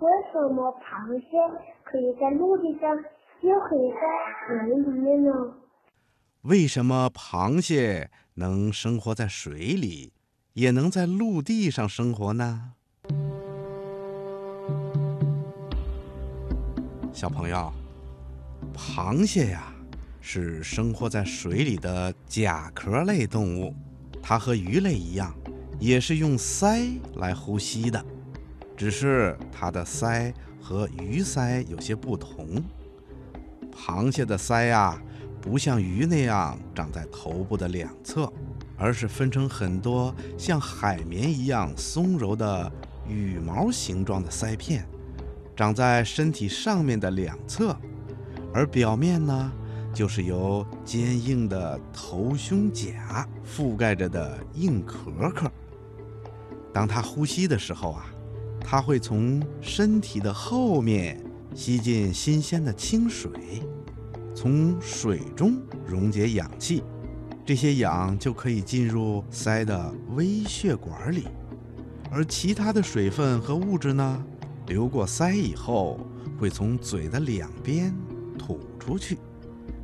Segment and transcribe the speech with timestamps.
[0.00, 1.36] 为什么螃蟹
[1.84, 2.90] 可以在陆地上，
[3.42, 4.00] 又可以在
[4.46, 5.30] 水里面呢？
[6.40, 10.14] 为什么螃蟹能生活在水里，
[10.54, 12.72] 也能在陆地上生活呢？
[17.12, 17.70] 小朋友，
[18.74, 19.70] 螃蟹呀，
[20.22, 23.74] 是生活在水里的甲壳类动物，
[24.22, 25.34] 它和鱼类一样，
[25.78, 28.02] 也是用鳃来呼吸的，
[28.80, 32.64] 只是它的鳃和鱼鳃有些不同。
[33.70, 34.98] 螃蟹的鳃呀。
[35.42, 38.30] 不像鱼那样长在头部的两侧，
[38.76, 42.70] 而是分成很多像海绵一样松柔的
[43.08, 44.86] 羽毛形状的鳃片，
[45.56, 47.74] 长在身体上面的两侧，
[48.52, 49.50] 而表面呢，
[49.94, 55.50] 就是由坚硬的头胸甲覆盖着的硬壳壳。
[56.70, 58.04] 当它呼吸的时候啊，
[58.62, 61.22] 它会从身体的后面
[61.54, 63.30] 吸进新鲜的清水。
[64.34, 66.82] 从水中溶解氧气，
[67.44, 71.26] 这些氧就可以进入鳃的微血管里，
[72.10, 74.24] 而其他的水分和物质呢，
[74.66, 75.98] 流过鳃以后，
[76.38, 77.94] 会从嘴的两边
[78.38, 79.18] 吐出去。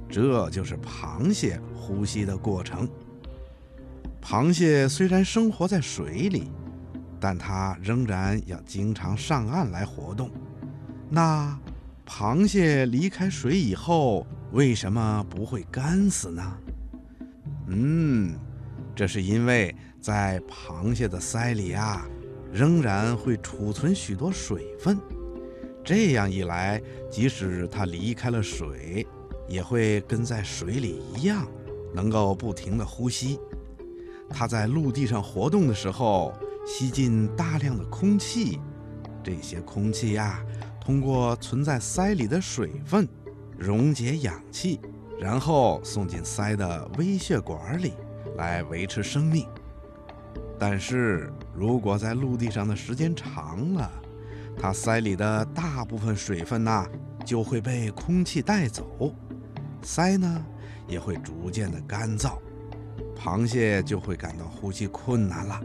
[0.08, 2.88] 这就是螃蟹呼吸的过程。
[4.22, 6.50] 螃蟹虽然生活在水里，
[7.20, 10.31] 但它仍然要经常上岸来活动。
[11.09, 11.58] 那
[12.06, 16.56] 螃蟹离开水以后，为什么不会干死呢？
[17.69, 18.34] 嗯，
[18.95, 22.06] 这是因为在螃蟹的鳃里啊，
[22.53, 24.98] 仍然会储存许多水分。
[25.84, 26.80] 这样一来，
[27.11, 29.06] 即使它离开了水，
[29.48, 31.47] 也会跟在水里一样，
[31.95, 33.39] 能够不停地呼吸。
[34.28, 36.34] 它在陆地上活动的时候，
[36.67, 38.61] 吸进大量的空气，
[39.22, 40.45] 这些空气呀，
[40.81, 43.08] 通过存在鳃里的水分。
[43.56, 44.78] 溶解氧气，
[45.19, 47.95] 然后送进鳃的微血管里，
[48.36, 49.46] 来维持生命。
[50.58, 53.90] 但是如果在陆地上的时间长了，
[54.58, 56.86] 它鳃里的大部分水分呐
[57.24, 59.14] 就会被空气带走，
[59.83, 60.45] 鳃呢
[60.86, 62.39] 也会逐渐的干燥，
[63.19, 65.63] 螃蟹就会感到呼吸困难了。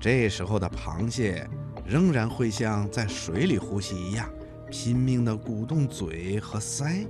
[0.00, 1.48] 这时候的螃蟹
[1.84, 4.28] 仍然会像在水里呼吸一样。
[4.70, 7.06] 拼命地鼓动嘴和腮，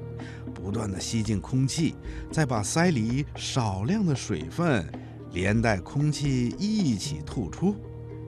[0.55, 1.97] 不断地吸进空气，
[2.31, 4.87] 再把腮里少量的水分
[5.33, 7.75] 连带空气一起吐出。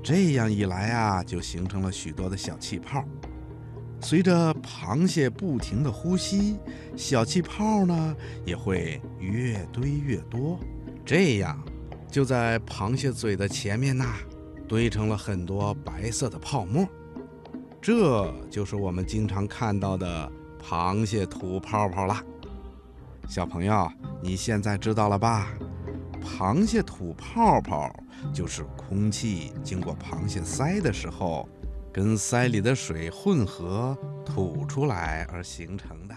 [0.03, 3.05] 这样一来啊，就形成了许多的小气泡。
[4.01, 6.59] 随着螃蟹不停地呼吸，
[6.97, 10.59] 小气泡呢也会越堆越多。
[11.05, 11.63] 这样，
[12.11, 14.17] 就在螃蟹嘴的前面呐，
[14.71, 16.89] 堆成了很多白色的泡沫。
[17.83, 20.31] 这就是我们经常看到的
[20.63, 22.23] 螃蟹吐泡泡啦。
[23.29, 23.91] 小朋友，
[24.23, 25.49] 你现在知道了吧？
[26.23, 27.93] 螃蟹吐泡泡
[28.33, 31.49] 就是空气经过螃蟹鳃的时候，
[31.93, 36.15] 跟鳃里的水混合吐出来而形成的。